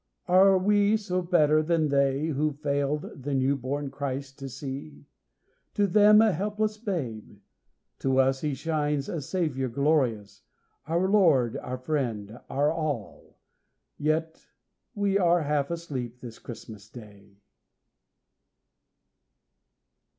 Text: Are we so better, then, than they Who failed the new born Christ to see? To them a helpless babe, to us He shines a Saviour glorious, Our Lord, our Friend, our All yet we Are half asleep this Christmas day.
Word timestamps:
Are 0.27 0.57
we 0.57 0.97
so 0.97 1.21
better, 1.21 1.61
then, 1.61 1.89
than 1.89 1.89
they 1.89 2.25
Who 2.29 2.53
failed 2.53 3.21
the 3.21 3.35
new 3.35 3.55
born 3.55 3.91
Christ 3.91 4.39
to 4.39 4.49
see? 4.49 5.05
To 5.75 5.85
them 5.85 6.23
a 6.23 6.31
helpless 6.31 6.75
babe, 6.79 7.37
to 7.99 8.17
us 8.19 8.41
He 8.41 8.55
shines 8.55 9.07
a 9.07 9.21
Saviour 9.21 9.69
glorious, 9.69 10.41
Our 10.87 11.07
Lord, 11.07 11.55
our 11.57 11.77
Friend, 11.77 12.39
our 12.49 12.71
All 12.73 13.37
yet 13.99 14.43
we 14.95 15.19
Are 15.19 15.43
half 15.43 15.69
asleep 15.69 16.19
this 16.19 16.39
Christmas 16.39 16.89
day. 16.89 17.37